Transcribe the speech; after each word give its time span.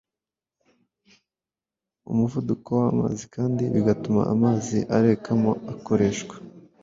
umuvuduko 2.11 2.69
w’amazi 2.81 3.23
kandi 3.35 3.61
bigatuma 3.73 4.21
amazi 4.33 4.77
arekamo 4.97 5.51
akoreshwa 5.73 6.35